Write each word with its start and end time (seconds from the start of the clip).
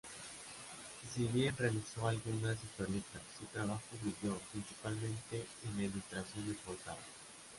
Si 1.13 1.25
bien 1.25 1.55
realizó 1.55 2.07
algunas 2.07 2.55
historietas 2.63 3.21
su 3.37 3.45
trabajo 3.45 3.83
brilló 4.01 4.35
principalmente 4.51 5.45
en 5.63 5.77
la 5.77 5.83
ilustración 5.83 6.47
de 6.47 6.55
portadas. 6.55 7.05